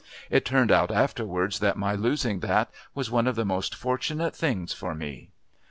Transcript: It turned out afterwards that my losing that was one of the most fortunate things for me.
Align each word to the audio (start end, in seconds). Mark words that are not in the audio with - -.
It 0.31 0.45
turned 0.45 0.71
out 0.71 0.89
afterwards 0.89 1.59
that 1.59 1.77
my 1.77 1.93
losing 1.93 2.39
that 2.39 2.71
was 2.95 3.11
one 3.11 3.27
of 3.27 3.35
the 3.35 3.45
most 3.45 3.75
fortunate 3.75 4.35
things 4.35 4.73
for 4.73 4.95
me. 4.95 5.29